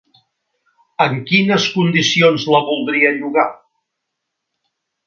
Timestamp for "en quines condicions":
1.05-2.49